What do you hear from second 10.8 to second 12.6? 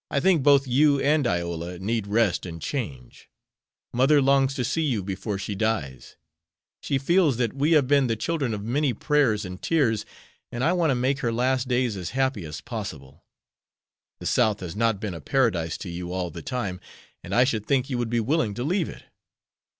to make her last days as happy